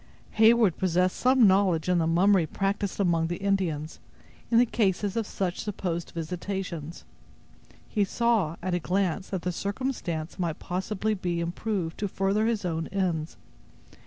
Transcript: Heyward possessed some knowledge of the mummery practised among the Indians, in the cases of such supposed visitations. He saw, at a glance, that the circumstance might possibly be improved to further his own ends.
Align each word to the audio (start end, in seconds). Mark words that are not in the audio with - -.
Heyward 0.31 0.77
possessed 0.77 1.15
some 1.15 1.45
knowledge 1.45 1.87
of 1.87 1.99
the 1.99 2.07
mummery 2.07 2.47
practised 2.47 2.99
among 2.99 3.27
the 3.27 3.35
Indians, 3.37 3.99
in 4.49 4.57
the 4.57 4.65
cases 4.65 5.15
of 5.15 5.27
such 5.27 5.59
supposed 5.59 6.09
visitations. 6.15 7.03
He 7.87 8.03
saw, 8.03 8.55
at 8.63 8.73
a 8.73 8.79
glance, 8.79 9.29
that 9.29 9.43
the 9.43 9.51
circumstance 9.51 10.39
might 10.39 10.57
possibly 10.57 11.13
be 11.13 11.39
improved 11.39 11.99
to 11.99 12.07
further 12.07 12.47
his 12.47 12.65
own 12.65 12.87
ends. 12.87 13.37